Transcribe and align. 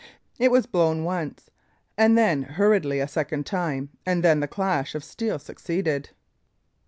It 0.39 0.49
was 0.49 0.65
blown 0.65 1.03
once, 1.03 1.51
and 1.95 2.17
then 2.17 2.41
hurriedly 2.41 2.99
a 2.99 3.07
second 3.07 3.45
time; 3.45 3.89
and 4.03 4.23
then 4.23 4.39
the 4.39 4.47
clash 4.47 4.95
of 4.95 5.03
steel 5.03 5.37
succeeded. 5.37 6.09